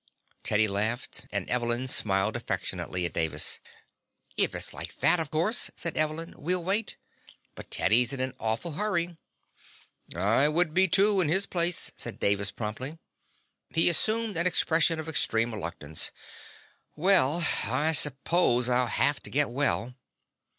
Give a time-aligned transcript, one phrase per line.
[0.41, 3.59] Teddy laughed, and Evelyn smiled affectionately at Davis.
[4.35, 6.97] "If it's like that, of course," said Evelyn, "we'll wait.
[7.53, 9.17] But Teddy's in an awful hurry."
[10.15, 12.97] "I would be, too, in his place," said Davis promptly.
[13.75, 16.09] He assumed an expression of extreme reluctance.
[16.95, 19.93] "Well, I suppose I'll have to get well."